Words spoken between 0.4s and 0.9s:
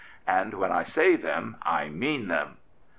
when I